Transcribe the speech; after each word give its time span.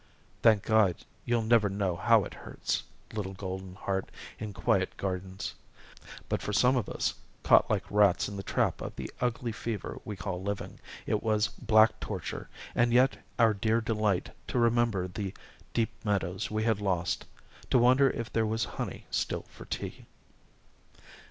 "Thank 0.41 0.63
God 0.63 0.95
you'll 1.25 1.43
never 1.43 1.69
know 1.69 1.95
how 1.95 2.23
it 2.23 2.33
hurts, 2.33 2.81
little 3.13 3.35
Golden 3.35 3.75
Heart 3.75 4.09
in 4.39 4.51
quiet 4.51 4.97
gardens. 4.97 5.53
But 6.27 6.41
for 6.41 6.51
some 6.51 6.75
of 6.75 6.89
us, 6.89 7.13
caught 7.43 7.69
like 7.69 7.83
rats 7.91 8.27
in 8.27 8.35
the 8.35 8.41
trap 8.41 8.81
of 8.81 8.95
the 8.95 9.11
ugly 9.21 9.51
fever 9.51 9.99
we 10.03 10.15
called 10.15 10.43
living, 10.43 10.79
it 11.05 11.21
was 11.21 11.49
black 11.49 11.99
torture 11.99 12.49
and 12.73 12.91
yet 12.91 13.17
our 13.37 13.53
dear 13.53 13.79
delight 13.79 14.31
to 14.47 14.57
remember 14.57 15.07
the 15.07 15.35
deep 15.71 15.91
meadows 16.03 16.49
we 16.49 16.63
had 16.63 16.81
lost 16.81 17.27
to 17.69 17.77
wonder 17.77 18.09
if 18.09 18.33
there 18.33 18.47
was 18.47 18.63
honey 18.81 19.05
still 19.11 19.43
for 19.49 19.65
tea." 19.65 20.07